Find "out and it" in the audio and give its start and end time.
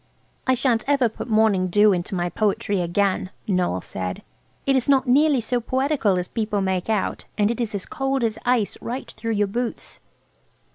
6.89-7.61